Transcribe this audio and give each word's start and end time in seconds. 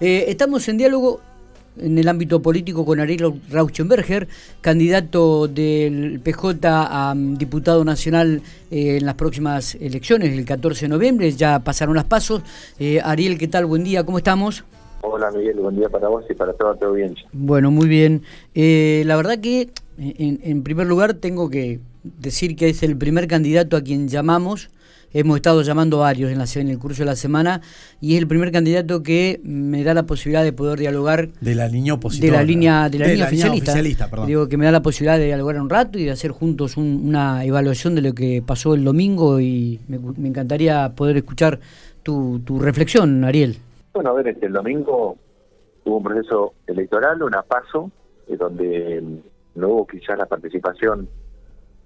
Eh, 0.00 0.26
estamos 0.28 0.68
en 0.68 0.78
diálogo 0.78 1.20
en 1.76 1.98
el 1.98 2.08
ámbito 2.08 2.40
político 2.40 2.84
con 2.84 3.00
Ariel 3.00 3.40
Rauschenberger, 3.50 4.28
candidato 4.60 5.48
del 5.48 6.20
PJ 6.20 6.58
a 6.64 7.12
um, 7.12 7.36
diputado 7.36 7.84
nacional 7.84 8.42
eh, 8.70 8.98
en 8.98 9.06
las 9.06 9.14
próximas 9.14 9.76
elecciones, 9.76 10.36
el 10.36 10.44
14 10.44 10.86
de 10.86 10.88
noviembre, 10.88 11.30
ya 11.32 11.60
pasaron 11.60 11.96
las 11.96 12.04
pasos. 12.04 12.42
Eh, 12.78 13.00
Ariel, 13.02 13.38
¿qué 13.38 13.48
tal? 13.48 13.66
Buen 13.66 13.84
día, 13.84 14.04
¿cómo 14.04 14.18
estamos? 14.18 14.64
Hola 15.02 15.30
Miguel, 15.30 15.56
buen 15.56 15.76
día 15.76 15.88
para 15.88 16.08
vos 16.08 16.24
y 16.28 16.34
para 16.34 16.52
toda 16.52 16.76
tu 16.76 16.86
audiencia. 16.86 17.24
Bueno, 17.32 17.70
muy 17.70 17.88
bien. 17.88 18.22
la 18.54 19.16
verdad 19.16 19.38
que, 19.38 19.70
en 19.96 20.62
primer 20.64 20.86
lugar, 20.88 21.14
tengo 21.14 21.50
que 21.50 21.78
decir 22.02 22.56
que 22.56 22.68
es 22.68 22.82
el 22.82 22.96
primer 22.96 23.28
candidato 23.28 23.76
a 23.76 23.82
quien 23.82 24.08
llamamos 24.08 24.70
hemos 25.12 25.36
estado 25.36 25.62
llamando 25.62 25.98
varios 25.98 26.30
en, 26.30 26.38
la, 26.38 26.44
en 26.54 26.68
el 26.68 26.78
curso 26.78 27.02
de 27.02 27.06
la 27.06 27.16
semana 27.16 27.60
y 28.00 28.14
es 28.14 28.20
el 28.20 28.28
primer 28.28 28.52
candidato 28.52 29.02
que 29.02 29.40
me 29.42 29.82
da 29.84 29.94
la 29.94 30.04
posibilidad 30.04 30.44
de 30.44 30.52
poder 30.52 30.78
dialogar 30.78 31.28
de 31.40 31.54
la 31.54 31.68
línea 31.68 31.94
opositora. 31.94 32.32
de 32.32 32.38
la 32.38 32.44
línea 32.44 32.88
de 32.88 32.98
la, 32.98 33.06
línea, 33.06 33.26
oficialista, 33.26 34.08
digo 34.26 34.48
que 34.48 34.56
me 34.56 34.64
da 34.64 34.72
la 34.72 34.82
posibilidad 34.82 35.18
de 35.18 35.26
dialogar 35.26 35.60
un 35.60 35.70
rato 35.70 35.98
y 35.98 36.04
de 36.04 36.10
hacer 36.10 36.30
juntos 36.30 36.76
una 36.76 37.44
evaluación 37.44 37.94
de 37.94 38.02
lo 38.02 38.14
que 38.14 38.42
pasó 38.44 38.74
el 38.74 38.84
domingo 38.84 39.40
y 39.40 39.80
me, 39.88 40.28
encantaría 40.28 40.92
poder 40.94 41.16
escuchar 41.16 41.58
tu, 42.02 42.40
tu 42.44 42.58
reflexión 42.58 43.24
Ariel. 43.24 43.56
Bueno 43.94 44.10
a 44.10 44.12
ver 44.14 44.28
este 44.28 44.46
el 44.46 44.52
domingo 44.52 45.16
hubo 45.84 45.96
un 45.96 46.02
proceso 46.02 46.54
electoral 46.66 47.22
una 47.22 47.42
paso 47.42 47.90
eh, 48.28 48.36
donde 48.36 49.02
no 49.54 49.68
hubo 49.68 49.86
quizás 49.86 50.18
la 50.18 50.26
participación 50.26 51.08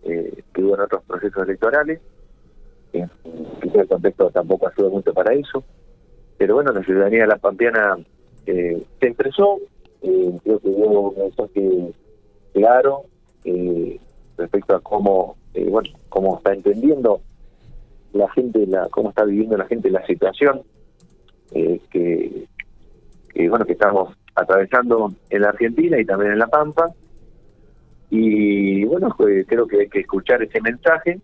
eh, 0.05 0.43
que 0.53 0.63
hubo 0.63 0.75
en 0.75 0.81
otros 0.81 1.03
procesos 1.05 1.45
electorales 1.45 2.01
quizás 2.93 3.77
el 3.77 3.89
contexto 3.89 4.31
tampoco 4.31 4.69
ayuda 4.69 4.91
mucho 4.91 5.13
para 5.13 5.35
eso, 5.35 5.65
pero 6.39 6.55
bueno, 6.55 6.73
la 6.73 6.83
ciudadanía 6.83 7.23
de 7.23 7.27
la 7.27 7.37
Pampeana 7.39 7.97
eh, 8.47 8.83
se 9.01 9.07
expresó, 9.07 9.59
eh, 10.03 10.39
creo 10.43 10.59
que 10.59 10.69
hubo 10.69 11.11
un 11.11 11.19
mensaje 11.19 11.93
claro 12.53 13.05
eh, 13.45 14.01
respecto 14.37 14.75
a 14.75 14.81
cómo, 14.81 15.37
eh, 15.55 15.69
bueno, 15.69 15.91
cómo 16.09 16.37
está 16.37 16.53
entendiendo 16.53 17.21
la 18.13 18.29
gente, 18.31 18.67
la 18.67 18.89
cómo 18.91 19.11
está 19.11 19.25
viviendo 19.25 19.57
la 19.57 19.67
gente 19.67 19.91
la 19.91 20.05
situación 20.07 20.63
que, 21.53 22.47
bueno, 23.49 23.65
que 23.67 23.73
estamos 23.73 24.17
atravesando 24.35 25.13
en 25.29 25.43
la 25.43 25.51
Argentina 25.51 26.01
y 26.01 26.05
también 26.05 26.33
en 26.33 26.39
La 26.39 26.47
Pampa. 26.47 26.91
Y 28.09 28.85
bueno, 28.85 29.11
creo 29.11 29.67
que 29.67 29.81
hay 29.81 29.89
que 29.89 30.01
escuchar 30.01 30.43
ese 30.43 30.61
mensaje 30.63 31.21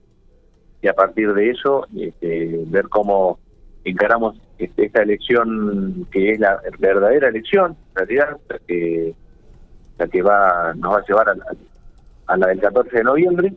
y 0.81 0.89
a 0.89 0.93
partir 0.93 1.33
de 1.35 1.51
eso 1.51 1.87
este, 1.97 2.61
ver 2.67 2.89
cómo 2.89 3.39
encaramos 3.85 4.41
este, 4.59 4.87
esta 4.87 5.03
elección 5.03 6.07
que 6.11 6.33
es 6.33 6.41
la 6.41 6.61
verdadera 6.79 7.29
elección, 7.29 7.77
en 7.91 7.97
realidad, 7.97 8.39
la 8.49 8.59
que, 8.61 9.15
la 9.99 10.09
que 10.09 10.23
va 10.23 10.75
nos 10.75 10.95
va 10.95 10.99
a 10.99 11.07
llevar 11.07 11.37
a 12.27 12.37
la, 12.37 12.47
del 12.47 12.61
14 12.61 12.97
de 12.97 13.05
noviembre. 13.05 13.53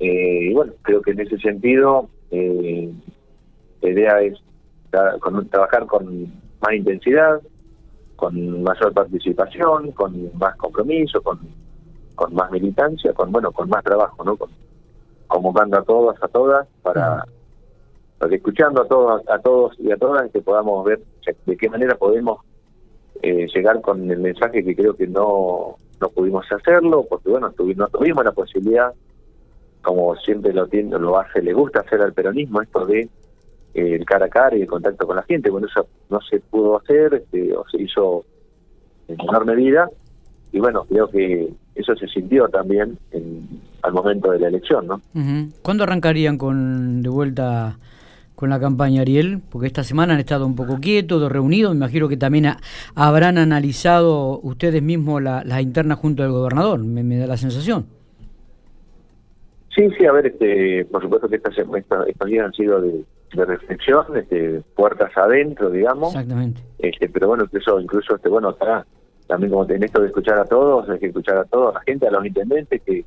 Eh, 0.00 0.50
y 0.50 0.54
bueno, 0.54 0.72
creo 0.82 1.02
que 1.02 1.10
en 1.10 1.20
ese 1.20 1.38
sentido 1.38 2.08
eh, 2.30 2.90
la 3.82 3.88
idea 3.88 4.20
es 4.20 4.38
trabajar 4.90 5.86
con 5.86 6.32
más 6.60 6.74
intensidad, 6.74 7.40
con 8.16 8.62
mayor 8.62 8.92
participación, 8.92 9.92
con 9.92 10.36
más 10.38 10.56
compromiso, 10.56 11.20
con, 11.22 11.40
con 12.14 12.34
más 12.34 12.50
militancia, 12.50 13.12
con 13.12 13.32
bueno, 13.32 13.52
con 13.52 13.68
más 13.68 13.82
trabajo, 13.84 14.24
¿no? 14.24 14.36
Con, 14.36 14.50
convocando 15.28 15.78
a 15.78 15.82
todos, 15.82 16.16
a 16.20 16.28
todas, 16.28 16.66
para, 16.82 17.24
para 18.18 18.28
que 18.28 18.36
escuchando 18.36 18.82
a 18.82 18.88
todos, 18.88 19.22
a 19.28 19.38
todos 19.38 19.78
y 19.78 19.92
a 19.92 19.96
todas, 19.96 20.30
que 20.32 20.40
podamos 20.40 20.84
ver 20.84 21.00
de 21.46 21.56
qué 21.56 21.68
manera 21.68 21.94
podemos 21.94 22.40
eh, 23.22 23.46
llegar 23.54 23.80
con 23.80 24.10
el 24.10 24.18
mensaje 24.18 24.64
que 24.64 24.74
creo 24.74 24.94
que 24.94 25.06
no, 25.06 25.76
no 26.00 26.08
pudimos 26.08 26.50
hacerlo, 26.50 27.06
porque 27.08 27.28
bueno, 27.28 27.52
no 27.76 27.88
tuvimos 27.88 28.24
la 28.24 28.32
posibilidad, 28.32 28.92
como 29.82 30.16
siempre 30.16 30.52
lo, 30.52 30.66
tiene, 30.66 30.98
lo 30.98 31.18
hace, 31.18 31.42
le 31.42 31.52
gusta 31.52 31.80
hacer 31.80 32.00
al 32.00 32.12
peronismo, 32.12 32.62
esto 32.62 32.86
de 32.86 33.00
eh, 33.74 33.94
el 33.94 34.04
cara 34.04 34.26
a 34.26 34.28
cara 34.28 34.56
y 34.56 34.62
el 34.62 34.68
contacto 34.68 35.06
con 35.06 35.16
la 35.16 35.22
gente. 35.22 35.50
Bueno, 35.50 35.66
eso 35.66 35.86
no 36.08 36.20
se 36.22 36.40
pudo 36.40 36.78
hacer, 36.78 37.14
este, 37.14 37.56
o 37.56 37.68
se 37.68 37.82
hizo 37.82 38.24
en 39.08 39.16
menor 39.16 39.44
medida, 39.44 39.88
y 40.52 40.60
bueno, 40.60 40.84
creo 40.88 41.08
que 41.08 41.52
eso 41.74 41.94
se 41.96 42.08
sintió 42.08 42.48
también 42.48 42.98
al 43.82 43.92
momento 43.92 44.30
de 44.30 44.40
la 44.40 44.48
elección, 44.48 44.86
¿no? 44.86 45.00
¿Cuándo 45.62 45.84
arrancarían 45.84 46.38
con 46.38 47.02
de 47.02 47.08
vuelta 47.08 47.78
con 48.34 48.50
la 48.50 48.60
campaña, 48.60 49.02
Ariel? 49.02 49.40
Porque 49.50 49.66
esta 49.66 49.84
semana 49.84 50.14
han 50.14 50.20
estado 50.20 50.46
un 50.46 50.54
poco 50.54 50.78
quietos, 50.80 51.30
reunidos, 51.30 51.72
me 51.72 51.78
imagino 51.78 52.08
que 52.08 52.16
también 52.16 52.46
habrán 52.94 53.38
analizado 53.38 54.38
ustedes 54.40 54.82
mismos 54.82 55.22
la, 55.22 55.42
las 55.44 55.60
internas 55.60 55.98
junto 55.98 56.22
al 56.22 56.30
gobernador, 56.30 56.78
me, 56.80 57.18
da 57.18 57.26
la 57.26 57.36
sensación. 57.36 57.86
Sí, 59.74 59.88
sí, 59.96 60.06
a 60.06 60.12
ver, 60.12 60.26
este, 60.26 60.84
por 60.86 61.02
supuesto 61.02 61.28
que 61.28 61.36
estas, 61.36 61.56
estos 61.56 62.28
días 62.28 62.46
han 62.46 62.52
sido 62.52 62.80
de, 62.80 63.04
reflexión, 63.32 64.04
este, 64.16 64.62
puertas 64.74 65.16
adentro, 65.16 65.70
digamos. 65.70 66.14
Exactamente. 66.14 66.62
Este, 66.78 67.08
pero 67.08 67.28
bueno, 67.28 67.44
eso 67.52 67.78
incluso, 67.78 68.16
este, 68.16 68.28
bueno, 68.28 68.50
está 68.50 68.86
también 69.28 69.52
como 69.52 69.68
en 69.70 69.82
esto 69.82 70.00
de 70.00 70.08
escuchar 70.08 70.38
a 70.38 70.44
todos, 70.46 70.88
hay 70.88 70.98
que 70.98 71.06
escuchar 71.06 71.36
a 71.36 71.44
todos, 71.44 71.76
a 71.76 71.78
la 71.78 71.84
gente, 71.84 72.08
a 72.08 72.10
los 72.10 72.26
intendentes, 72.26 72.82
que 72.82 73.04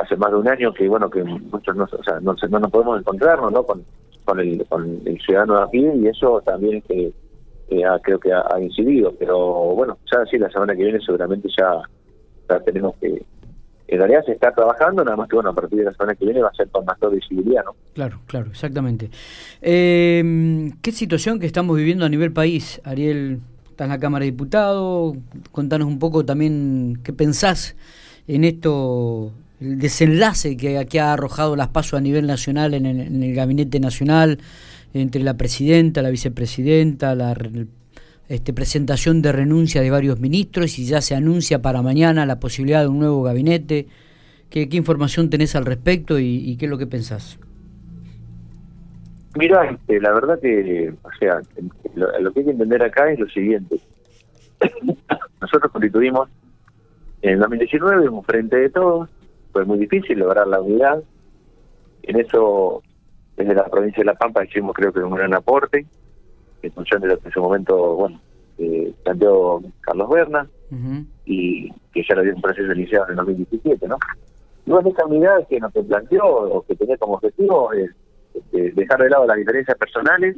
hace 0.00 0.16
más 0.16 0.30
de 0.30 0.36
un 0.36 0.48
año 0.48 0.72
que, 0.72 0.88
bueno, 0.88 1.10
que 1.10 1.22
muchos 1.22 1.76
no, 1.76 1.84
o 1.84 2.04
sea, 2.04 2.20
no, 2.20 2.34
no 2.48 2.58
nos 2.58 2.70
podemos 2.70 3.00
encontrarnos, 3.00 3.52
¿no? 3.52 3.62
Con, 3.64 3.84
con, 4.24 4.40
el, 4.40 4.64
con 4.66 5.00
el 5.04 5.20
ciudadano 5.20 5.58
de 5.58 5.64
aquí 5.64 5.86
y 6.02 6.06
eso 6.08 6.40
también 6.42 6.82
que 6.82 7.12
creo 8.02 8.18
que 8.18 8.32
ha, 8.32 8.60
incidido, 8.60 9.14
pero 9.18 9.36
bueno, 9.74 9.98
ya 10.10 10.24
sí, 10.26 10.38
la 10.38 10.50
semana 10.50 10.74
que 10.74 10.82
viene 10.82 11.00
seguramente 11.00 11.48
ya, 11.56 11.80
ya 12.48 12.60
tenemos 12.60 12.96
que, 12.96 13.24
en 13.86 13.98
realidad 13.98 14.24
se 14.26 14.32
está 14.32 14.52
trabajando, 14.52 15.04
nada 15.04 15.16
más 15.16 15.28
que 15.28 15.36
bueno, 15.36 15.50
a 15.50 15.54
partir 15.54 15.78
de 15.78 15.84
la 15.84 15.92
semana 15.92 16.14
que 16.16 16.24
viene 16.24 16.42
va 16.42 16.48
a 16.48 16.54
ser 16.54 16.68
con 16.68 16.84
más 16.84 16.96
visibilidad, 17.12 17.64
¿no? 17.64 17.76
Claro, 17.94 18.20
claro, 18.26 18.46
exactamente. 18.50 19.10
Eh, 19.62 20.72
¿Qué 20.82 20.92
situación 20.92 21.38
que 21.38 21.46
estamos 21.46 21.76
viviendo 21.76 22.04
a 22.04 22.08
nivel 22.08 22.32
país, 22.32 22.80
Ariel? 22.84 23.40
en 23.84 23.88
la 23.88 23.98
Cámara 23.98 24.24
de 24.24 24.30
Diputados, 24.30 25.16
contanos 25.52 25.88
un 25.88 25.98
poco 25.98 26.24
también 26.24 27.00
qué 27.02 27.12
pensás 27.12 27.76
en 28.26 28.44
esto, 28.44 29.32
el 29.60 29.78
desenlace 29.78 30.56
que, 30.56 30.86
que 30.86 31.00
ha 31.00 31.12
arrojado 31.12 31.56
las 31.56 31.68
pasos 31.68 31.98
a 31.98 32.00
nivel 32.00 32.26
nacional 32.26 32.74
en 32.74 32.86
el, 32.86 33.34
Gabinete 33.34 33.78
Nacional, 33.80 34.38
entre 34.94 35.22
la 35.22 35.36
presidenta, 35.36 36.02
la 36.02 36.10
vicepresidenta, 36.10 37.14
la 37.14 37.34
este, 38.28 38.52
presentación 38.52 39.22
de 39.22 39.32
renuncia 39.32 39.82
de 39.82 39.90
varios 39.90 40.20
ministros 40.20 40.78
y 40.78 40.84
ya 40.84 41.00
se 41.00 41.14
anuncia 41.14 41.60
para 41.60 41.82
mañana 41.82 42.24
la 42.26 42.40
posibilidad 42.40 42.80
de 42.80 42.88
un 42.88 43.00
nuevo 43.00 43.22
gabinete. 43.22 43.88
¿Qué, 44.48 44.68
información 44.72 45.30
tenés 45.30 45.54
al 45.54 45.64
respecto 45.64 46.18
y, 46.18 46.56
qué 46.56 46.66
es 46.66 46.70
lo 46.70 46.78
que 46.78 46.86
pensás? 46.86 47.38
Mira, 49.36 49.70
este, 49.70 50.00
la 50.00 50.12
verdad 50.12 50.40
que, 50.40 50.92
o 51.02 51.10
sea, 51.18 51.40
lo, 51.94 52.32
que 52.32 52.40
hay 52.40 52.44
que 52.46 52.50
entender 52.52 52.82
acá 52.82 53.12
es 53.12 53.18
lo 53.18 53.28
siguiente. 53.28 53.80
Nosotros 55.40 55.70
constituimos 55.70 56.28
en 57.22 57.34
el 57.34 57.38
2019 57.40 58.08
un 58.08 58.24
frente 58.24 58.56
de 58.56 58.70
todos, 58.70 59.08
fue 59.52 59.64
muy 59.64 59.78
difícil 59.78 60.18
lograr 60.18 60.46
la 60.46 60.60
unidad. 60.60 61.02
En 62.02 62.20
eso, 62.20 62.82
desde 63.36 63.54
la 63.54 63.64
provincia 63.64 64.00
de 64.00 64.06
La 64.06 64.14
Pampa 64.14 64.44
hicimos 64.44 64.74
creo 64.74 64.92
que 64.92 65.00
un 65.00 65.14
gran 65.14 65.34
aporte, 65.34 65.86
en 66.62 66.72
función 66.72 67.00
de 67.00 67.08
lo 67.08 67.16
que 67.16 67.24
en 67.24 67.30
ese 67.30 67.40
momento, 67.40 67.96
bueno, 67.96 68.20
eh, 68.58 68.92
planteó 69.04 69.62
Carlos 69.80 70.08
Berna, 70.10 70.48
y 71.24 71.70
que 71.92 72.04
ya 72.08 72.14
lo 72.14 72.22
dio 72.22 72.34
un 72.34 72.42
proceso 72.42 72.72
iniciado 72.72 73.06
en 73.06 73.10
el 73.10 73.16
2017, 73.16 73.88
¿no? 73.88 73.98
Y 74.66 74.70
bueno, 74.70 74.90
esa 74.90 75.06
unidad 75.06 75.48
que 75.48 75.58
nos 75.58 75.72
planteó, 75.72 76.26
o 76.26 76.62
que 76.62 76.76
tenía 76.76 76.96
como 76.96 77.14
objetivo, 77.14 77.72
es 77.72 77.90
este, 78.34 78.70
dejar 78.72 79.02
de 79.02 79.10
lado 79.10 79.26
las 79.26 79.36
diferencias 79.36 79.76
personales 79.76 80.36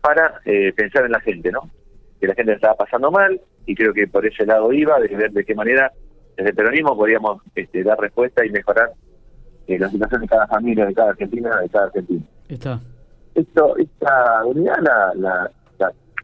para 0.00 0.40
eh, 0.44 0.72
pensar 0.74 1.04
en 1.04 1.12
la 1.12 1.20
gente, 1.20 1.50
¿no? 1.50 1.68
Que 2.20 2.28
la 2.28 2.34
gente 2.34 2.52
estaba 2.52 2.74
pasando 2.74 3.10
mal 3.10 3.40
y 3.66 3.74
creo 3.74 3.92
que 3.92 4.06
por 4.06 4.24
ese 4.24 4.46
lado 4.46 4.72
iba, 4.72 4.98
de 5.00 5.08
ver 5.08 5.32
de 5.32 5.44
qué 5.44 5.54
manera 5.54 5.92
desde 6.36 6.50
el 6.50 6.56
peronismo 6.56 6.96
podíamos 6.96 7.42
este, 7.54 7.82
dar 7.82 7.98
respuesta 7.98 8.44
y 8.44 8.50
mejorar 8.50 8.92
eh, 9.66 9.78
la 9.78 9.88
situación 9.90 10.20
de 10.20 10.28
cada 10.28 10.46
familia, 10.46 10.86
de 10.86 10.94
cada 10.94 11.10
argentina, 11.10 11.60
de 11.60 11.68
cada 11.68 11.86
argentino. 11.86 12.22
Está. 12.48 12.80
Esto, 13.34 13.76
esta 13.76 14.44
unidad 14.44 14.76
la, 15.14 15.50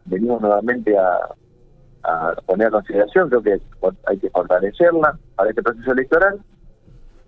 venimos 0.05 0.41
nuevamente 0.41 0.97
a, 0.99 1.19
a 2.03 2.35
poner 2.47 2.69
a 2.69 2.71
consideración, 2.73 3.29
creo 3.29 3.43
que 3.43 3.61
hay 4.07 4.19
que 4.19 4.31
fortalecerla 4.31 5.17
para 5.37 5.51
este 5.51 5.63
proceso 5.63 5.93
electoral 5.93 6.41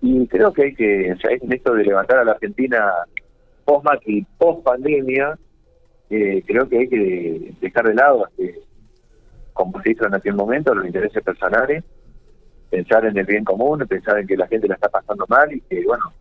y 0.02 0.26
creo 0.26 0.52
que 0.52 0.64
hay 0.64 0.74
que, 0.74 1.12
o 1.12 1.16
sea, 1.18 1.30
en 1.30 1.52
esto 1.52 1.74
de 1.74 1.84
levantar 1.84 2.18
a 2.18 2.24
la 2.24 2.32
Argentina 2.32 2.92
post 3.64 3.86
y 4.06 4.22
post 4.36 4.62
pandemia, 4.62 5.38
eh, 6.10 6.42
creo 6.46 6.68
que 6.68 6.78
hay 6.78 6.88
que 6.88 7.54
dejar 7.60 7.88
de 7.88 7.94
lado, 7.94 8.26
este, 8.36 8.60
como 9.54 9.80
se 9.82 9.92
hizo 9.92 10.06
en 10.06 10.14
aquel 10.14 10.34
momento, 10.34 10.74
los 10.74 10.84
intereses 10.84 11.22
personales, 11.22 11.84
pensar 12.74 13.06
en 13.06 13.16
el 13.16 13.24
bien 13.24 13.44
común, 13.44 13.86
pensar 13.88 14.18
en 14.18 14.26
que 14.26 14.36
la 14.36 14.48
gente 14.48 14.66
la 14.66 14.74
está 14.74 14.88
pasando 14.88 15.24
mal 15.28 15.52
y 15.52 15.60
que, 15.60 15.84
bueno, 15.84 16.12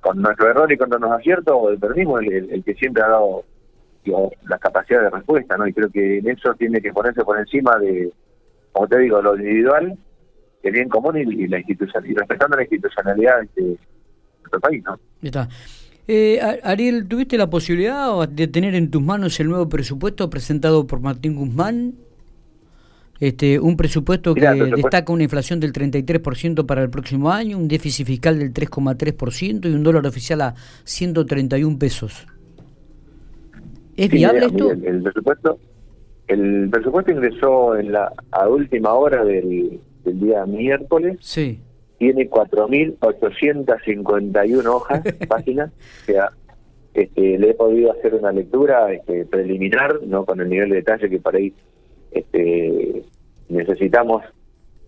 con 0.00 0.22
nuestro 0.22 0.48
error 0.48 0.72
y 0.72 0.78
con 0.78 0.88
nuestros 0.88 1.12
aciertos, 1.12 1.78
peronismo 1.78 2.18
el, 2.18 2.62
que 2.64 2.74
siempre 2.74 3.02
ha 3.02 3.08
dado 3.08 3.44
la 4.48 4.58
capacidad 4.58 5.02
de 5.02 5.10
respuesta, 5.10 5.58
¿no? 5.58 5.66
Y 5.66 5.74
creo 5.74 5.90
que 5.90 6.18
en 6.18 6.30
eso 6.30 6.54
tiene 6.54 6.80
que 6.80 6.94
ponerse 6.94 7.22
por 7.24 7.38
encima 7.38 7.76
de, 7.78 8.10
como 8.72 8.88
te 8.88 8.98
digo, 9.00 9.20
lo 9.20 9.36
individual, 9.36 9.98
el 10.62 10.72
bien 10.72 10.88
común 10.88 11.18
y, 11.18 11.46
la 11.46 11.58
institucionalidad, 11.58 12.10
y 12.10 12.18
respetando 12.18 12.56
la 12.56 12.62
institucionalidad 12.62 13.40
de 13.54 13.76
nuestro 14.40 14.60
país, 14.60 14.82
¿no? 14.84 14.98
Está. 15.20 15.46
Eh, 16.06 16.40
Ariel, 16.64 17.06
¿tuviste 17.06 17.36
la 17.36 17.50
posibilidad 17.50 18.26
de 18.26 18.48
tener 18.48 18.74
en 18.74 18.90
tus 18.90 19.02
manos 19.02 19.38
el 19.40 19.48
nuevo 19.50 19.68
presupuesto 19.68 20.30
presentado 20.30 20.86
por 20.86 21.00
Martín 21.00 21.36
Guzmán? 21.36 22.07
Este, 23.20 23.58
un 23.58 23.76
presupuesto 23.76 24.34
que 24.34 24.48
destaca 24.76 25.12
una 25.12 25.24
inflación 25.24 25.58
del 25.58 25.72
33% 25.72 26.66
para 26.66 26.82
el 26.82 26.90
próximo 26.90 27.30
año, 27.30 27.58
un 27.58 27.66
déficit 27.66 28.06
fiscal 28.06 28.38
del 28.38 28.52
3,3% 28.52 29.68
y 29.68 29.74
un 29.74 29.82
dólar 29.82 30.06
oficial 30.06 30.40
a 30.42 30.54
131 30.84 31.78
pesos. 31.78 32.26
¿Es 33.96 34.08
viable 34.08 34.46
esto? 34.46 34.70
El, 34.70 35.02
presupuesto 35.02 35.58
el 36.28 36.68
presupuesto 36.70 37.10
ingresó 37.10 37.76
en 37.76 37.92
la 37.92 38.12
a 38.30 38.48
última 38.48 38.92
hora 38.92 39.24
del, 39.24 39.80
del 40.04 40.20
día 40.20 40.46
miércoles. 40.46 41.18
Sí 41.20 41.60
tiene 41.98 42.30
4.851 42.30 44.66
hojas, 44.66 45.02
páginas, 45.28 45.70
o 46.02 46.04
sea, 46.06 46.30
este, 46.94 47.38
le 47.38 47.50
he 47.50 47.54
podido 47.54 47.92
hacer 47.92 48.14
una 48.14 48.32
lectura 48.32 48.90
este, 48.92 49.26
preliminar, 49.26 50.00
no 50.04 50.24
con 50.24 50.40
el 50.40 50.48
nivel 50.48 50.70
de 50.70 50.76
detalle 50.76 51.10
que 51.10 51.18
para 51.18 51.36
ahí 51.38 51.52
este, 52.12 53.02
necesitamos, 53.48 54.24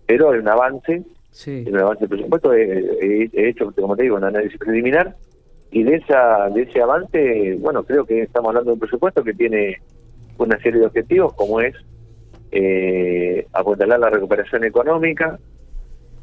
pero 0.05 0.33
es 0.33 0.41
un 0.41 0.47
avance, 0.47 1.03
sí. 1.31 1.63
un 1.67 1.77
avance 1.77 2.01
del 2.01 2.09
presupuesto, 2.09 2.53
he, 2.53 3.29
hecho, 3.33 3.71
como 3.73 3.95
te 3.95 4.03
digo, 4.03 4.17
un 4.17 4.23
análisis 4.23 4.57
preliminar, 4.57 5.15
y 5.71 5.83
de 5.83 5.95
esa 5.95 6.49
de 6.49 6.63
ese 6.63 6.81
avance, 6.81 7.55
bueno, 7.59 7.83
creo 7.83 8.05
que 8.05 8.23
estamos 8.23 8.49
hablando 8.49 8.71
de 8.71 8.73
un 8.73 8.79
presupuesto 8.79 9.23
que 9.23 9.33
tiene 9.33 9.77
una 10.37 10.59
serie 10.59 10.81
de 10.81 10.87
objetivos, 10.87 11.33
como 11.33 11.61
es 11.61 11.73
eh, 12.51 13.47
apuntalar 13.53 13.99
la 13.99 14.09
recuperación 14.09 14.65
económica, 14.65 15.39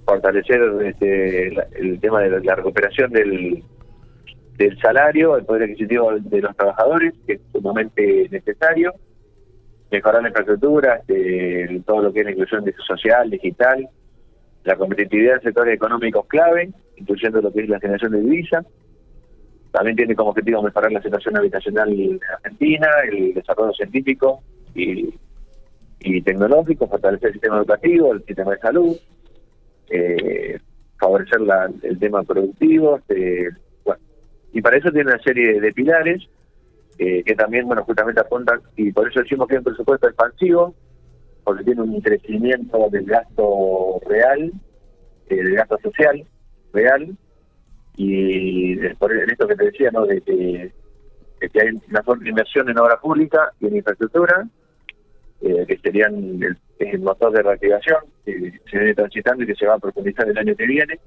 fortalecer 0.05 0.61
este, 0.85 1.49
el 1.79 1.99
tema 2.01 2.21
de 2.21 2.41
la 2.41 2.55
recuperación 2.57 3.11
del, 3.11 3.63
del 4.59 4.79
salario, 4.81 5.37
el 5.37 5.45
poder 5.45 5.65
adquisitivo 5.65 6.13
de 6.19 6.41
los 6.41 6.57
trabajadores, 6.57 7.15
que 7.27 7.35
es 7.35 7.41
sumamente 7.53 8.29
necesario, 8.31 8.93
mejorar 9.91 10.23
la 10.23 10.29
infraestructura, 10.29 10.97
este, 10.97 11.81
todo 11.87 12.03
lo 12.03 12.13
que 12.13 12.21
es 12.21 12.25
la 12.27 12.33
inclusión 12.33 12.65
social, 12.87 13.31
digital, 13.31 13.89
la 14.65 14.77
competitividad 14.77 15.37
en 15.37 15.43
sectores 15.43 15.75
económicos 15.75 16.27
clave, 16.27 16.71
incluyendo 16.97 17.41
lo 17.41 17.53
que 17.53 17.63
es 17.63 17.69
la 17.69 17.81
generación 17.81 18.13
de 18.13 18.21
divisas. 18.21 18.67
También 19.71 19.97
tiene 19.97 20.15
como 20.15 20.31
objetivo 20.31 20.63
mejorar 20.63 20.93
la 20.93 21.03
situación 21.03 21.37
habitacional 21.37 21.93
en 21.93 22.21
Argentina, 22.35 22.89
el 23.11 23.35
desarrollo 23.35 23.73
científico 23.73 24.43
y, 24.75 25.13
tecnológico, 26.23 26.87
fortalecer 26.87 27.29
el 27.29 27.33
sistema 27.35 27.59
educativo, 27.59 28.13
el 28.13 28.25
sistema 28.25 28.53
de 28.53 28.59
salud, 28.59 28.97
eh, 29.91 30.59
favorecer 30.99 31.41
la, 31.41 31.71
el 31.83 31.99
tema 31.99 32.23
productivo, 32.23 32.97
este, 32.99 33.51
bueno, 33.85 34.01
y 34.53 34.61
para 34.61 34.77
eso 34.77 34.91
tiene 34.91 35.11
una 35.11 35.23
serie 35.23 35.61
de 35.61 35.73
pilares 35.73 36.29
eh, 36.99 37.23
que 37.25 37.35
también, 37.35 37.67
bueno, 37.67 37.85
justamente 37.85 38.21
apuntan, 38.21 38.61
y 38.77 38.93
por 38.93 39.09
eso 39.09 39.21
decimos 39.21 39.49
que 39.49 39.55
es 39.55 39.59
un 39.59 39.65
presupuesto 39.65 40.09
expansivo, 40.09 40.75
porque 41.45 41.65
tiene 41.65 41.83
un 41.83 42.01
crecimiento 42.01 42.89
del 42.91 43.07
gasto 43.07 44.01
real, 44.07 44.53
eh, 45.29 45.37
del 45.37 45.55
gasto 45.55 45.79
social 45.83 46.27
real, 46.73 47.17
y 47.97 48.77
por 48.95 49.13
esto 49.13 49.49
que 49.49 49.57
te 49.57 49.65
decía, 49.65 49.91
¿no? 49.91 50.07
De 50.07 50.73
de 51.41 51.49
que 51.49 51.61
hay 51.61 51.69
una 51.89 52.03
fuerte 52.03 52.29
inversión 52.29 52.69
en 52.69 52.79
obra 52.79 53.01
pública 53.01 53.53
y 53.61 53.67
en 53.67 53.77
infraestructura, 53.77 54.47
eh, 55.41 55.65
que 55.67 55.79
serían 55.79 56.41
el, 56.79 57.01
motor 57.01 57.33
de 57.33 57.43
reactivación 57.43 57.99
que 58.25 58.61
se 58.71 58.79
viene 58.79 58.95
transitando 58.95 59.45
y 59.45 59.47
que 59.47 59.55
se 59.55 59.67
va 59.67 59.75
a 59.75 59.79
profundizar 59.79 60.29
el 60.29 60.39
año 60.39 60.55
que 60.57 60.67
viene. 60.67 60.99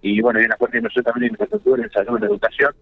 Y 0.00 0.20
bueno, 0.20 0.40
hay 0.40 0.46
una 0.46 0.56
fuerte 0.56 0.78
inversión 0.78 1.04
también 1.04 1.26
en 1.26 1.32
infraestructura, 1.32 1.82
en 1.82 1.90
salud, 1.90 2.18
en 2.18 2.24
educación, 2.24 2.74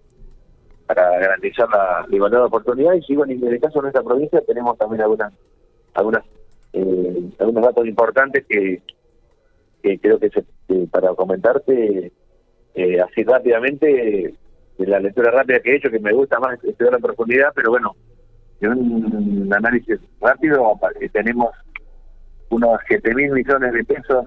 para 0.90 1.20
garantizar 1.20 1.68
la, 1.68 2.04
igualdad 2.10 2.40
de 2.40 2.44
oportunidades. 2.46 3.04
Y 3.08 3.14
bueno, 3.14 3.32
en 3.32 3.46
el 3.46 3.60
caso 3.60 3.78
de 3.78 3.82
nuestra 3.82 4.02
provincia 4.02 4.40
tenemos 4.44 4.76
también 4.76 5.02
algunas 5.02 5.32
algunas 5.94 6.24
eh, 6.72 7.30
algunos 7.38 7.62
datos 7.62 7.86
importantes 7.86 8.44
que, 8.48 8.82
creo 9.82 10.18
que, 10.18 10.30
para 10.90 11.14
comentarte 11.14 12.10
eh, 12.74 13.00
así 13.00 13.22
rápidamente, 13.22 14.34
de 14.78 14.86
la 14.86 14.98
lectura 14.98 15.30
rápida 15.30 15.60
que 15.60 15.70
he 15.70 15.76
hecho, 15.76 15.90
que 15.90 16.00
me 16.00 16.12
gusta 16.12 16.40
más 16.40 16.58
estudiar 16.64 16.94
en 16.94 17.02
profundidad, 17.02 17.52
pero 17.54 17.70
bueno, 17.70 17.94
en 18.60 18.72
un 18.72 19.54
análisis 19.54 20.00
rápido, 20.20 20.76
tenemos 21.12 21.50
unos 22.48 22.80
7 22.88 23.14
mil 23.14 23.30
millones 23.30 23.72
de 23.72 23.84
pesos 23.84 24.26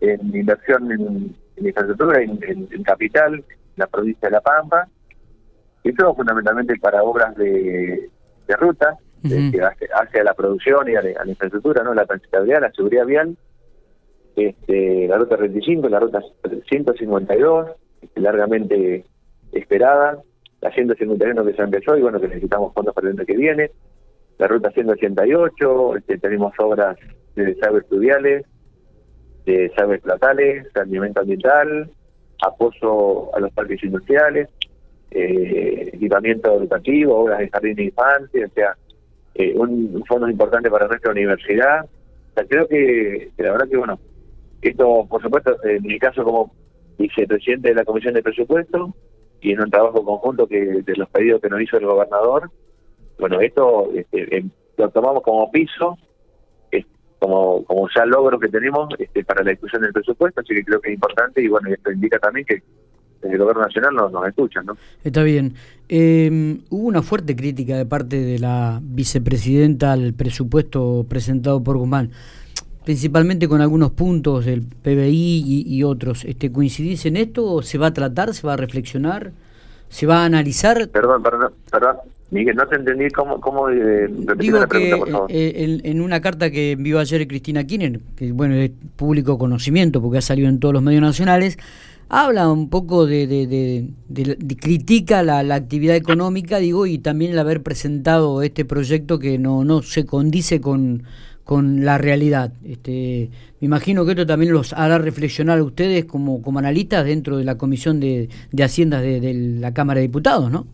en 0.00 0.34
inversión 0.34 0.90
en, 0.90 1.36
infraestructura, 1.56 2.20
en, 2.20 2.82
capital, 2.82 3.34
en 3.34 3.44
la 3.76 3.86
provincia 3.86 4.28
de 4.28 4.32
La 4.32 4.40
Pampa. 4.40 4.88
Esto 5.82 6.14
fundamentalmente 6.14 6.76
para 6.78 7.02
obras 7.02 7.34
de, 7.36 8.10
de 8.46 8.56
ruta, 8.56 8.98
hacia, 9.22 10.24
la 10.24 10.34
producción 10.34 10.88
y 10.88 10.96
a 10.96 11.02
la, 11.02 11.26
infraestructura, 11.26 11.82
no 11.82 11.94
la 11.94 12.06
transitabilidad, 12.06 12.62
la 12.62 12.72
seguridad 12.72 13.06
vial. 13.06 13.36
Este, 14.36 15.06
la 15.08 15.18
ruta 15.18 15.36
35, 15.36 15.88
la 15.88 16.00
ruta 16.00 16.22
152, 16.68 17.70
este, 18.00 18.20
largamente 18.20 19.04
esperada, 19.52 20.18
la 20.60 20.70
151 20.72 21.44
que 21.44 21.54
se 21.54 21.62
empezó 21.62 21.96
y 21.96 22.02
bueno, 22.02 22.20
que 22.20 22.28
necesitamos 22.28 22.72
fondos 22.72 22.94
para 22.94 23.08
el 23.08 23.18
año 23.18 23.26
que 23.26 23.36
viene, 23.36 23.70
la 24.38 24.46
ruta 24.46 24.70
188, 24.70 25.96
este, 25.96 26.18
tenemos 26.18 26.54
obras 26.58 26.96
de 27.34 27.44
desagües 27.44 27.86
fluviales, 27.88 28.46
de 29.44 29.68
desagües 29.68 30.00
platales, 30.00 30.66
saneamiento 30.72 31.20
ambiental, 31.20 31.90
apoyo 32.42 33.34
a 33.34 33.40
los 33.40 33.52
parques 33.52 33.82
industriales, 33.82 34.48
eh, 35.10 35.90
equipamiento 35.92 36.54
educativo, 36.54 37.20
obras 37.20 37.38
de 37.40 37.48
jardín 37.50 37.74
de 37.74 37.84
infancia, 37.84 38.46
o 38.46 38.54
sea, 38.54 38.76
eh, 39.34 39.54
un, 39.56 40.04
fondo 40.06 40.28
importante 40.28 40.70
para 40.70 40.88
nuestra 40.88 41.12
universidad. 41.12 41.84
O 41.84 42.34
sea, 42.34 42.44
creo 42.44 42.68
que, 42.68 43.30
la 43.38 43.52
verdad 43.52 43.68
que, 43.68 43.76
bueno, 43.76 43.98
esto, 44.62 45.06
por 45.08 45.22
supuesto, 45.22 45.56
en 45.64 45.82
mi 45.82 45.98
caso 45.98 46.24
como 46.24 46.52
vicepresidente 46.98 47.68
de 47.68 47.74
la 47.74 47.84
Comisión 47.84 48.14
de 48.14 48.22
Presupuesto, 48.22 48.94
y 49.40 49.52
en 49.52 49.60
un 49.60 49.70
trabajo 49.70 50.04
conjunto 50.04 50.46
que 50.46 50.82
de 50.82 50.96
los 50.96 51.08
pedidos 51.08 51.40
que 51.40 51.48
nos 51.48 51.62
hizo 51.62 51.78
el 51.78 51.86
gobernador, 51.86 52.50
bueno, 53.18 53.40
esto 53.40 53.90
este, 53.94 54.44
lo 54.76 54.90
tomamos 54.90 55.22
como 55.22 55.50
piso, 55.50 55.96
como, 57.20 57.64
como 57.64 57.88
ya 57.94 58.06
logro 58.06 58.40
que 58.40 58.48
tenemos 58.48 58.88
este, 58.98 59.24
para 59.24 59.44
la 59.44 59.50
discusión 59.50 59.82
del 59.82 59.92
presupuesto, 59.92 60.40
así 60.40 60.54
que 60.54 60.64
creo 60.64 60.80
que 60.80 60.88
es 60.88 60.94
importante 60.94 61.42
y 61.42 61.48
bueno, 61.48 61.68
esto 61.68 61.92
indica 61.92 62.18
también 62.18 62.46
que 62.46 62.62
el 63.22 63.38
gobierno 63.38 63.62
nacional 63.62 63.94
nos, 63.94 64.12
nos 64.12 64.26
escuchan, 64.26 64.66
¿no? 64.66 64.76
Está 65.04 65.22
bien. 65.22 65.54
Em, 65.88 66.60
hubo 66.70 66.86
una 66.86 67.02
fuerte 67.02 67.34
crítica 67.34 67.76
de 67.76 67.86
parte 67.86 68.20
de 68.20 68.38
la 68.38 68.80
vicepresidenta 68.82 69.92
al 69.92 70.14
presupuesto 70.14 71.04
presentado 71.08 71.62
por 71.62 71.76
Guzmán 71.76 72.10
principalmente 72.84 73.46
con 73.46 73.60
algunos 73.60 73.90
puntos 73.92 74.46
del 74.46 74.62
PBI 74.62 75.64
y, 75.66 75.82
otros. 75.84 76.24
Este, 76.24 76.50
¿Coincidís 76.50 77.06
en 77.06 77.16
esto? 77.16 77.62
¿Se 77.62 77.78
va 77.78 77.88
a 77.88 77.92
tratar? 77.92 78.34
¿Se 78.34 78.46
va 78.46 78.54
a 78.54 78.56
reflexionar? 78.56 79.32
¿Se 79.88 80.06
va 80.06 80.22
a 80.22 80.24
analizar? 80.24 80.88
Perdón, 80.88 81.22
perdón, 81.22 81.52
perdón. 81.70 81.96
Miguel, 82.30 82.54
no 82.56 82.66
te 82.66 82.76
entendí 82.76 83.08
cómo... 83.10 83.40
cómo 83.40 83.68
eh, 83.68 84.08
Digo 84.38 84.66
que 84.66 84.92
eh, 85.28 85.80
en, 85.82 86.00
una 86.00 86.20
carta 86.20 86.50
que 86.50 86.72
envió 86.72 87.00
ayer 87.00 87.26
Cristina 87.26 87.64
Kirchner, 87.64 88.00
que 88.16 88.30
bueno, 88.30 88.54
es 88.54 88.70
público 88.96 89.36
conocimiento 89.36 90.00
porque 90.00 90.18
ha 90.18 90.22
salido 90.22 90.48
en 90.48 90.60
todos 90.60 90.74
los 90.74 90.82
medios 90.82 91.02
nacionales, 91.02 91.58
habla 92.10 92.50
un 92.50 92.68
poco 92.68 93.06
de, 93.06 93.26
de, 93.26 94.56
critica 94.56 95.22
la, 95.22 95.42
la, 95.42 95.54
actividad 95.54 95.96
económica, 95.96 96.58
digo, 96.58 96.86
y 96.86 96.98
también 96.98 97.32
el 97.32 97.38
haber 97.38 97.62
presentado 97.62 98.42
este 98.42 98.66
proyecto 98.66 99.18
que 99.18 99.38
no, 99.38 99.64
no 99.64 99.80
se 99.80 100.04
condice 100.04 100.60
con 100.60 101.04
con 101.50 101.84
la 101.84 101.98
realidad. 101.98 102.52
Este, 102.64 103.28
me 103.60 103.66
imagino 103.66 104.04
que 104.04 104.12
esto 104.12 104.24
también 104.24 104.52
los 104.52 104.72
hará 104.72 104.98
reflexionar 104.98 105.58
a 105.58 105.64
ustedes 105.64 106.04
como, 106.04 106.42
como 106.42 106.60
analistas 106.60 107.04
dentro 107.04 107.38
de 107.38 107.44
la 107.44 107.58
Comisión 107.58 107.98
de, 107.98 108.28
Haciendas 108.56 109.02
de, 109.02 109.34
la 109.58 109.74
Cámara 109.74 109.98
de 109.98 110.06
Diputados, 110.06 110.48
¿no? 110.48 110.68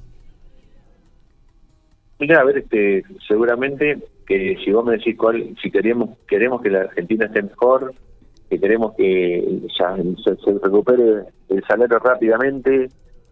Mira, 2.20 2.42
a 2.42 2.44
ver, 2.44 2.58
este, 2.58 3.04
seguramente 3.26 3.96
que 4.26 4.58
si 4.62 4.70
vos 4.70 4.84
me 4.84 4.98
decís 4.98 5.16
cuál, 5.16 5.56
si 5.62 5.70
queremos 5.70 6.18
queremos 6.28 6.60
que 6.60 6.68
la 6.68 6.80
Argentina 6.80 7.24
esté 7.24 7.42
mejor, 7.42 7.94
que 8.48 8.60
queremos 8.60 8.94
que 8.94 9.60
ya 9.78 9.96
se 9.96 10.58
recupere 10.62 11.24
el 11.48 11.64
salario 11.66 11.98
rápidamente, 11.98 12.88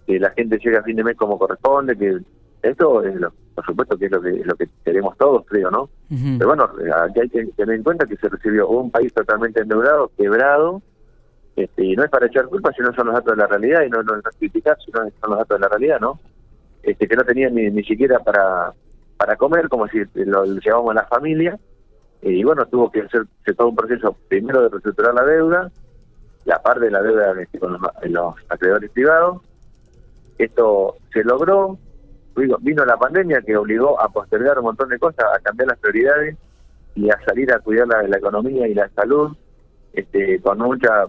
que 0.06 0.18
la 0.18 0.30
gente 0.30 0.58
llegue 0.58 0.76
a 0.76 0.82
fin 0.82 0.96
de 0.96 1.04
mes 1.04 1.16
como 1.16 1.38
corresponde, 1.38 1.96
que 1.96 2.18
esto 2.62 3.02
es 3.02 3.14
lo, 3.16 3.32
por 3.54 3.64
supuesto 3.64 3.96
que 3.96 4.06
es 4.06 4.10
lo 4.10 4.20
que 4.20 4.30
lo 4.44 4.54
que 4.54 4.68
queremos 4.84 5.16
todos, 5.18 5.44
creo, 5.46 5.70
¿no? 5.70 5.90
Pero 6.08 6.48
bueno, 6.48 6.70
aquí 7.04 7.20
hay 7.20 7.28
que 7.28 7.46
tener 7.56 7.76
en 7.76 7.82
cuenta 7.82 8.06
que 8.06 8.16
se 8.16 8.28
recibió 8.28 8.68
un 8.68 8.90
país 8.90 9.12
totalmente 9.12 9.60
endeudado, 9.60 10.10
quebrado, 10.16 10.82
este, 11.56 11.84
y 11.84 11.96
no 11.96 12.04
es 12.04 12.10
para 12.10 12.26
echar 12.26 12.46
culpa, 12.46 12.72
sino 12.72 12.92
son 12.94 13.06
los 13.06 13.14
datos 13.14 13.36
de 13.36 13.42
la 13.42 13.46
realidad, 13.46 13.82
y 13.86 13.90
no, 13.90 14.02
no, 14.02 14.16
es 14.16 14.22
criticar, 14.38 14.76
sino 14.84 15.00
son 15.20 15.30
los 15.30 15.38
datos 15.38 15.58
de 15.58 15.62
la 15.62 15.68
realidad, 15.68 16.00
¿no? 16.00 16.18
Este, 16.82 17.06
que 17.06 17.16
no 17.16 17.24
tenían 17.24 17.54
ni, 17.54 17.70
ni 17.70 17.84
siquiera 17.84 18.18
para 18.18 18.72
para 19.16 19.36
comer, 19.36 19.68
como 19.68 19.86
si 19.88 19.98
lo, 20.14 20.44
llevamos 20.44 20.90
a 20.90 20.94
la 20.94 21.06
familia, 21.06 21.58
y 22.24 22.42
bueno, 22.42 22.64
tuvo 22.66 22.90
que 22.90 23.02
hacer 23.02 23.26
todo 23.54 23.68
un 23.68 23.76
proceso 23.76 24.16
primero 24.28 24.62
de 24.62 24.70
reestructurar 24.70 25.14
la 25.14 25.24
deuda, 25.24 25.70
la 26.46 26.62
parte 26.62 26.86
de 26.86 26.90
la 26.90 27.02
deuda 27.02 27.38
este, 27.40 27.58
con 27.58 27.72
los, 27.72 28.34
acreedores 28.48 28.90
privados. 28.90 29.42
Esto 30.38 30.96
se 31.12 31.22
logró, 31.22 31.78
vino 32.34 32.84
la 32.86 32.96
pandemia 32.96 33.42
que 33.42 33.54
obligó 33.56 34.00
a 34.00 34.08
postergar 34.08 34.58
un 34.58 34.64
montón 34.64 34.88
de 34.88 34.98
cosas, 34.98 35.26
a 35.34 35.38
cambiar 35.40 35.68
las 35.68 35.78
prioridades 35.78 36.36
y 36.94 37.10
a 37.10 37.20
salir 37.26 37.52
a 37.52 37.58
cuidar 37.58 37.88
la, 37.88 38.02
la 38.04 38.16
economía 38.16 38.66
y 38.68 38.74
la 38.74 38.88
salud, 38.90 39.36
este, 39.92 40.40
con 40.40 40.58
mucha 40.58 41.04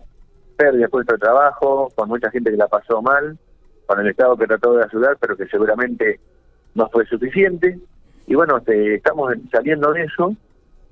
pérdida 0.57 0.81
de 0.81 0.89
puesto 0.89 1.13
de 1.13 1.19
trabajo, 1.19 1.93
con 1.95 2.09
mucha 2.09 2.29
gente 2.29 2.51
que 2.51 2.57
la 2.57 2.67
pasó 2.67 3.01
mal, 3.01 3.37
con 3.85 3.99
el 4.01 4.07
Estado 4.07 4.35
que 4.35 4.47
trató 4.47 4.73
de 4.73 4.83
ayudar, 4.83 5.15
pero 5.19 5.37
que 5.37 5.47
seguramente 5.47 6.19
no 6.73 6.89
fue 6.89 7.05
suficiente. 7.05 7.79
Y 8.27 8.35
bueno, 8.35 8.57
este, 8.57 8.95
estamos 8.95 9.33
saliendo 9.49 9.93
de 9.93 10.03
eso 10.03 10.35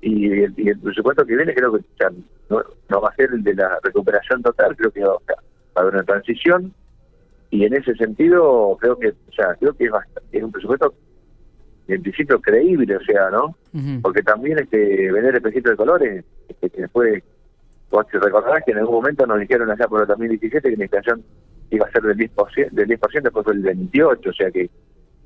y 0.04 0.42
el, 0.42 0.78
presupuesto 0.80 1.24
que 1.24 1.36
viene 1.36 1.54
creo 1.54 1.72
que 1.72 1.80
no, 2.50 3.00
va 3.00 3.08
a 3.08 3.14
ser 3.14 3.30
el 3.32 3.42
de 3.42 3.54
la 3.54 3.78
recuperación 3.82 4.42
total, 4.42 4.76
creo 4.76 4.90
que 4.90 5.02
va, 5.02 5.16
a 5.74 5.80
haber 5.80 5.94
una 5.94 6.02
transición 6.04 6.72
y 7.50 7.64
en 7.64 7.74
ese 7.74 7.94
sentido 7.94 8.76
creo 8.80 8.98
que 8.98 9.08
o 9.08 9.32
sea, 9.34 9.54
creo 9.58 9.72
que 9.72 9.88
es, 10.32 10.42
un 10.42 10.52
presupuesto 10.52 10.94
en 11.88 12.02
principio 12.02 12.40
creíble, 12.40 12.96
o 12.96 13.04
sea, 13.04 13.30
¿no? 13.30 13.56
Porque 14.02 14.22
también 14.22 14.58
este 14.58 15.10
vender 15.12 15.36
el 15.36 15.42
pesito 15.42 15.70
de 15.70 15.76
colores, 15.76 16.24
este, 16.48 16.70
que 16.70 16.88
fue, 16.88 17.22
vos 17.90 18.06
te 18.08 18.18
recordarás 18.18 18.62
que 18.64 18.72
en 18.72 18.78
algún 18.78 18.96
momento 18.96 19.26
nos 19.26 19.40
dijeron 19.40 19.70
allá 19.70 19.86
por 19.88 20.02
el 20.02 20.06
2017 20.06 20.70
que 20.70 20.76
la 20.76 20.84
inflación 20.84 21.22
iba 21.70 21.86
a 21.86 21.90
ser 21.90 22.02
del 22.02 22.16
10%, 22.16 22.70
del 22.70 22.88
10% 22.88 23.22
después 23.22 23.44
fue 23.44 23.54
el 23.54 23.62
28%, 23.62 24.28
o 24.28 24.32
sea 24.32 24.50
que 24.50 24.70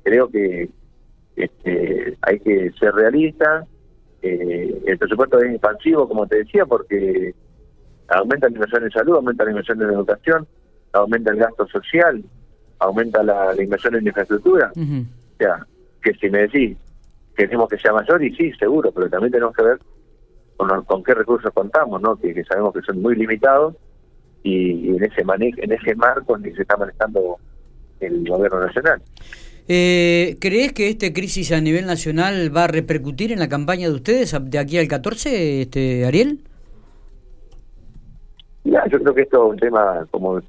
creo 0.03 0.29
que 0.29 0.69
este, 1.35 2.17
hay 2.21 2.39
que 2.39 2.71
ser 2.79 2.93
realista. 2.93 3.65
Eh, 4.21 4.81
el 4.85 4.97
presupuesto 4.97 5.39
es 5.39 5.51
expansivo, 5.51 6.07
como 6.07 6.27
te 6.27 6.37
decía, 6.37 6.65
porque 6.65 7.33
aumenta 8.09 8.47
la 8.47 8.55
inversión 8.55 8.83
en 8.83 8.91
salud, 8.91 9.15
aumenta 9.15 9.43
la 9.43 9.51
inversión 9.51 9.81
en 9.81 9.89
educación, 9.89 10.47
aumenta 10.93 11.31
el 11.31 11.37
gasto 11.37 11.67
social, 11.67 12.23
aumenta 12.79 13.23
la, 13.23 13.53
inversión 13.61 13.95
en 13.95 14.07
infraestructura. 14.07 14.71
O 14.75 15.37
sea, 15.37 15.65
que 16.01 16.13
si 16.15 16.29
me 16.29 16.39
decís, 16.39 16.77
queremos 17.35 17.69
que 17.69 17.77
sea 17.77 17.93
mayor, 17.93 18.23
y 18.23 18.35
sí, 18.35 18.51
seguro, 18.53 18.91
pero 18.91 19.09
también 19.09 19.31
tenemos 19.31 19.55
que 19.55 19.63
ver 19.63 19.79
con, 20.57 20.83
con 20.83 21.03
qué 21.03 21.13
recursos 21.13 21.53
contamos, 21.53 22.01
¿no? 22.01 22.15
Que, 22.17 22.43
sabemos 22.43 22.73
que 22.73 22.81
son 22.81 23.01
muy 23.01 23.15
limitados 23.15 23.75
y, 24.43 24.89
en 24.89 25.03
ese 25.03 25.21
en 25.21 25.71
ese 25.71 25.95
marco 25.95 26.35
en 26.35 26.43
que 26.43 26.53
se 26.55 26.63
está 26.63 26.75
manejando 26.75 27.37
el 27.99 28.27
gobierno 28.27 28.59
nacional. 28.65 29.01
Eh, 29.71 30.35
¿Crees 30.41 30.73
que 30.73 30.89
esta 30.89 31.13
crisis 31.13 31.51
a 31.51 31.61
nivel 31.61 31.85
nacional 31.85 32.49
va 32.55 32.63
a 32.63 32.67
repercutir 32.67 33.31
en 33.31 33.37
la 33.37 33.47
campaña 33.47 33.87
de 33.87 33.93
ustedes 33.93 34.35
de 34.49 34.57
aquí 34.57 34.79
al 34.79 34.87
14, 34.87 35.61
este, 35.61 36.05
Ariel? 36.05 36.39
Ya, 38.63 38.83
yo 38.87 38.99
creo 38.99 39.13
que 39.13 39.21
esto 39.21 39.45
es 39.45 39.51
un 39.51 39.59
tema 39.59 40.07
como, 40.09 40.41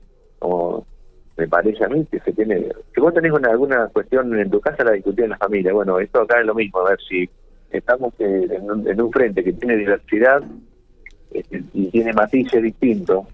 me 1.36 1.48
parece 1.48 1.84
a 1.84 1.88
mí 1.88 2.06
que 2.10 2.18
se 2.20 2.32
tiene. 2.32 2.68
Si 2.94 3.00
vos 3.02 3.12
tenés 3.12 3.30
alguna 3.44 3.88
cuestión 3.88 4.34
en 4.40 4.50
tu 4.50 4.58
casa, 4.58 4.84
la 4.84 4.92
discutís 4.92 5.24
en 5.24 5.30
la 5.30 5.36
familia. 5.36 5.74
Bueno, 5.74 6.00
esto 6.00 6.22
acá 6.22 6.40
es 6.40 6.46
lo 6.46 6.54
mismo, 6.54 6.78
a 6.78 6.88
ver 6.88 6.98
si 7.06 7.28
estamos 7.70 8.14
en 8.20 8.70
un, 8.70 8.88
en 8.88 9.02
un 9.02 9.12
frente 9.12 9.44
que 9.44 9.52
tiene 9.52 9.76
diversidad 9.76 10.42
este, 11.30 11.62
y 11.74 11.90
tiene 11.90 12.14
matices 12.14 12.62
distintos 12.62 13.26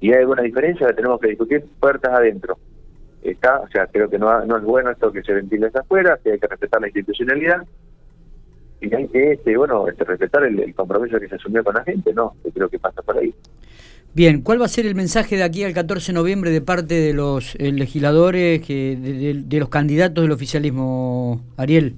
y 0.00 0.12
hay 0.12 0.20
alguna 0.20 0.42
diferencia, 0.42 0.86
la 0.86 0.94
tenemos 0.94 1.20
que 1.20 1.30
discutir 1.30 1.64
puertas 1.80 2.12
adentro 2.12 2.56
está, 3.22 3.60
o 3.60 3.68
sea, 3.68 3.86
creo 3.86 4.08
que 4.10 4.18
no, 4.18 4.44
no 4.44 4.58
es 4.58 4.64
bueno 4.64 4.90
esto 4.90 5.12
que 5.12 5.22
se 5.22 5.32
ventile 5.32 5.68
hacia 5.68 5.80
afuera, 5.80 6.18
que 6.22 6.32
hay 6.32 6.38
que 6.38 6.46
respetar 6.46 6.80
la 6.80 6.88
institucionalidad 6.88 7.64
y 8.82 8.92
hay 8.94 9.06
que, 9.08 9.32
este, 9.32 9.56
bueno, 9.56 9.86
este, 9.86 10.04
respetar 10.04 10.44
el, 10.44 10.74
compromiso 10.74 11.18
que 11.20 11.28
se 11.28 11.36
asumió 11.36 11.62
con 11.62 11.74
la 11.74 11.84
gente, 11.84 12.12
¿no? 12.12 12.34
Que 12.42 12.50
creo 12.50 12.68
que 12.68 12.80
pasa 12.80 13.00
por 13.02 13.16
ahí. 13.16 13.32
Bien, 14.12 14.42
¿cuál 14.42 14.60
va 14.60 14.64
a 14.66 14.68
ser 14.68 14.86
el 14.86 14.94
mensaje 14.94 15.36
de 15.36 15.44
aquí 15.44 15.62
al 15.62 15.72
14 15.72 16.12
de 16.12 16.18
noviembre 16.18 16.50
de 16.50 16.60
parte 16.60 16.94
de 16.94 17.14
los 17.14 17.54
eh, 17.54 17.70
legisladores, 17.72 18.60
que, 18.60 18.96
de, 18.96 19.58
los 19.58 19.68
candidatos 19.68 20.22
del 20.22 20.32
oficialismo, 20.32 21.40
Ariel, 21.56 21.94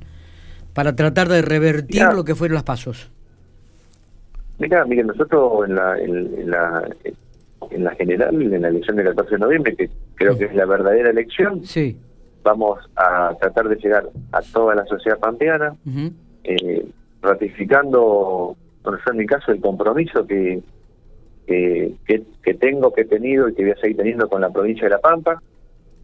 para 0.74 0.94
tratar 0.94 1.28
de 1.28 1.42
revertir 1.42 2.02
lo 2.14 2.24
que 2.24 2.34
fueron 2.34 2.54
los 2.54 2.64
pasos? 2.64 3.10
Mira, 4.58 4.84
mire, 4.84 5.04
nosotros 5.04 5.66
en 5.66 5.74
la, 5.74 5.98
en 5.98 6.50
la, 6.50 6.88
en 7.70 7.84
la 7.84 7.94
general, 7.94 8.40
en 8.40 8.62
la 8.62 8.68
elección 8.68 8.96
del 8.96 9.06
14 9.06 9.30
de 9.32 9.38
noviembre, 9.38 9.76
que 9.76 9.90
creo 10.14 10.36
que 10.36 10.44
es 10.44 10.54
la 10.54 10.66
verdadera 10.66 11.10
elección, 11.10 11.64
sí. 11.64 11.96
vamos 12.42 12.78
a 12.96 13.34
tratar 13.40 13.68
de 13.68 13.76
llegar 13.76 14.08
a 14.32 14.40
toda 14.40 14.74
la 14.74 14.84
sociedad 14.86 15.18
pampeana, 15.18 15.74
eh, 16.44 16.86
ratificando, 17.22 18.56
bueno, 18.82 18.98
en 19.10 19.16
mi 19.16 19.26
caso, 19.26 19.52
el 19.52 19.60
compromiso 19.60 20.26
que, 20.26 20.62
que, 21.46 22.22
que, 22.42 22.54
tengo, 22.54 22.92
que 22.92 23.02
he 23.02 23.06
tenido 23.06 23.48
y 23.48 23.54
que 23.54 23.62
voy 23.62 23.72
a 23.72 23.76
seguir 23.76 23.96
teniendo 23.96 24.28
con 24.28 24.40
la 24.40 24.50
provincia 24.50 24.84
de 24.84 24.90
La 24.90 24.98
Pampa, 24.98 25.42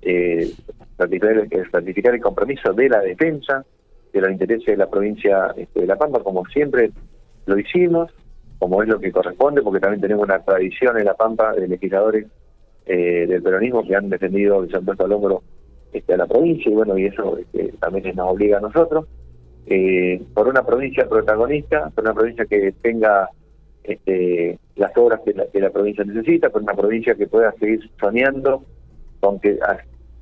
eh, 0.02 0.50
ratificar, 0.98 1.48
ratificar 1.72 2.14
el 2.14 2.20
compromiso 2.20 2.72
de 2.72 2.88
la 2.88 3.00
defensa 3.00 3.64
de 4.12 4.20
los 4.20 4.30
intereses 4.30 4.66
de 4.66 4.76
la 4.76 4.88
provincia 4.88 5.54
este, 5.56 5.80
de 5.80 5.86
La 5.86 5.96
Pampa, 5.96 6.20
como 6.20 6.44
siempre 6.46 6.90
lo 7.46 7.58
hicimos, 7.58 8.10
como 8.60 8.82
es 8.82 8.88
lo 8.88 9.00
que 9.00 9.10
corresponde, 9.10 9.62
porque 9.62 9.80
también 9.80 10.02
tenemos 10.02 10.24
una 10.24 10.38
tradición 10.44 10.98
en 10.98 11.06
La 11.06 11.14
Pampa 11.14 11.52
de 11.54 11.66
legisladores 11.66 12.26
eh, 12.84 13.26
del 13.26 13.42
peronismo 13.42 13.82
que 13.82 13.96
han 13.96 14.10
defendido, 14.10 14.62
que 14.62 14.70
se 14.70 14.76
han 14.76 14.86
al 14.86 15.12
hombro 15.12 15.42
este, 15.92 16.12
a 16.12 16.18
la 16.18 16.26
provincia, 16.26 16.70
y 16.70 16.74
bueno, 16.74 16.98
y 16.98 17.06
eso 17.06 17.38
este, 17.38 17.72
también 17.80 18.14
nos 18.14 18.28
obliga 18.28 18.58
a 18.58 18.60
nosotros. 18.60 19.06
Eh, 19.66 20.22
por 20.34 20.46
una 20.46 20.62
provincia 20.62 21.08
protagonista, 21.08 21.90
por 21.94 22.04
una 22.04 22.12
provincia 22.12 22.44
que 22.44 22.72
tenga 22.82 23.30
este, 23.82 24.58
las 24.76 24.94
obras 24.96 25.20
que 25.24 25.60
la, 25.60 25.70
provincia 25.70 26.04
necesita, 26.04 26.50
por 26.50 26.62
una 26.62 26.74
provincia 26.74 27.14
que 27.14 27.26
pueda 27.26 27.52
seguir 27.52 27.80
soñando 27.98 28.62
con 29.20 29.40
que 29.40 29.58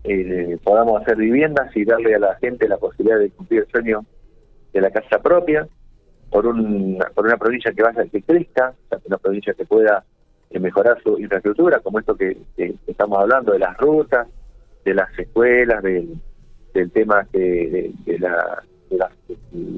eh, 0.05 0.59
podamos 0.63 1.03
hacer 1.03 1.17
viviendas 1.17 1.77
y 1.77 1.85
darle 1.85 2.15
a 2.15 2.21
la 2.21 2.37
gente 2.37 2.69
la 2.69 2.77
posibilidad 2.77 3.19
de 3.19 3.31
cumplir 3.31 3.63
el 3.63 3.69
sueño 3.69 4.05
de 4.73 4.81
la 4.81 4.91
casa 4.91 5.21
propia, 5.21 5.67
por, 6.31 6.47
un, 6.47 6.99
por 7.15 7.27
una 7.27 7.37
provincia 7.37 7.73
que 7.73 7.83
vaya 7.83 8.05
que 8.07 8.23
crezca, 8.23 8.75
una 9.05 9.19
provincia 9.19 9.55
que 9.55 9.65
pueda 9.65 10.05
eh, 10.51 10.59
mejorar 10.59 11.01
su 11.03 11.19
infraestructura, 11.19 11.81
como 11.81 11.99
esto 11.99 12.17
que, 12.17 12.37
estamos 12.87 13.19
hablando 13.19 13.53
de 13.53 13.59
las 13.59 13.77
rutas, 13.77 14.29
de 14.85 14.95
las 14.95 15.19
escuelas, 15.19 15.83
del, 15.83 16.21
del 16.75 16.91
tema 16.91 17.27
de, 17.33 17.93
la, 18.19 18.63
de 18.91 18.99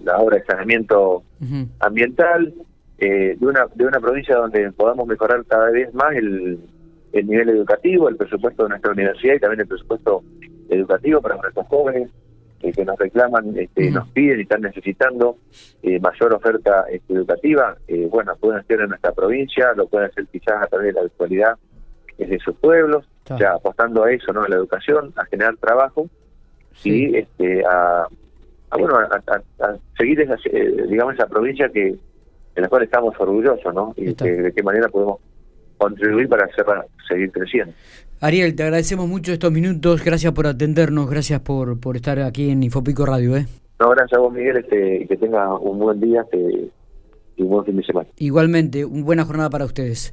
la, 0.04 0.18
obra 0.18 0.38
de 0.38 0.44
saneamiento 0.44 1.22
ambiental, 1.80 2.54
eh, 2.98 3.36
de, 3.38 3.46
una, 3.46 3.66
de 3.74 3.86
una 3.86 4.00
provincia 4.00 4.36
donde 4.36 4.70
podamos 4.72 5.06
mejorar 5.06 5.44
cada 5.46 5.70
vez 5.70 5.92
más 5.94 6.14
el, 6.14 6.60
el 7.12 7.26
nivel 7.26 7.48
educativo, 7.48 8.08
el 8.08 8.16
presupuesto 8.16 8.64
de 8.64 8.70
nuestra 8.70 8.92
universidad 8.92 9.34
y 9.34 9.40
también 9.40 9.60
el 9.60 9.68
presupuesto 9.68 10.22
educativo 10.68 11.20
para 11.20 11.36
nuestros 11.36 11.66
jóvenes, 11.66 12.10
que 12.60 12.84
nos 12.84 12.98
reclaman, 12.98 13.56
este, 13.56 13.90
nos 13.90 14.08
piden 14.08 14.38
y 14.38 14.42
están 14.42 14.60
necesitando 14.60 15.38
eh, 15.82 15.98
mayor 15.98 16.34
oferta 16.34 16.84
este, 16.90 17.14
educativa, 17.14 17.76
eh, 17.88 18.06
bueno, 18.10 18.36
pueden 18.36 18.60
hacer 18.60 18.80
en 18.80 18.90
nuestra 18.90 19.12
provincia, 19.12 19.72
lo 19.74 19.86
pueden 19.86 20.10
hacer 20.10 20.26
quizás 20.26 20.62
a 20.62 20.66
través 20.66 20.88
de 20.88 21.00
la 21.00 21.06
actualidad 21.06 21.58
de 22.18 22.38
sus 22.38 22.54
pueblos, 22.56 23.08
ya 23.38 23.52
apostando 23.52 24.04
a 24.04 24.12
eso, 24.12 24.32
¿no? 24.32 24.42
A 24.42 24.48
la 24.48 24.56
educación, 24.56 25.12
a 25.16 25.24
generar 25.24 25.56
trabajo 25.56 26.06
y 26.84 27.16
este, 27.16 27.64
a, 27.64 28.06
bueno, 28.72 28.98
a, 28.98 29.76
seguir 29.96 30.20
esa, 30.20 30.36
eh, 30.52 30.86
digamos, 30.88 31.14
esa 31.14 31.26
provincia 31.26 31.70
que 31.70 31.88
en 32.56 32.62
la 32.62 32.68
cual 32.68 32.82
estamos 32.82 33.14
orgullosos, 33.18 33.72
¿no? 33.72 33.94
Y 33.96 34.12
de 34.12 34.52
qué 34.54 34.62
manera 34.62 34.88
podemos 34.88 35.20
contribuir 35.80 36.28
para 36.28 36.44
hacerla 36.44 36.84
seguir 37.08 37.32
creciendo. 37.32 37.72
Ariel, 38.20 38.54
te 38.54 38.62
agradecemos 38.64 39.08
mucho 39.08 39.32
estos 39.32 39.50
minutos, 39.50 40.04
gracias 40.04 40.32
por 40.34 40.46
atendernos, 40.46 41.08
gracias 41.08 41.40
por, 41.40 41.80
por 41.80 41.96
estar 41.96 42.18
aquí 42.20 42.50
en 42.50 42.62
Infopico 42.62 43.06
Radio. 43.06 43.36
¿eh? 43.36 43.46
No, 43.80 43.88
gracias 43.90 44.18
a 44.18 44.20
vos, 44.20 44.32
Miguel, 44.32 44.58
este, 44.58 45.06
que 45.08 45.16
tenga 45.16 45.58
un 45.58 45.78
buen 45.78 45.98
día 45.98 46.20
este, 46.20 46.68
y 47.36 47.42
un 47.42 47.48
buen 47.48 47.64
fin 47.64 47.78
de 47.78 47.82
semana. 47.82 48.08
Igualmente, 48.18 48.84
una 48.84 49.04
buena 49.04 49.24
jornada 49.24 49.48
para 49.48 49.64
ustedes. 49.64 50.12